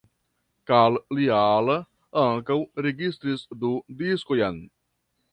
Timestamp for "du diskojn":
3.65-4.57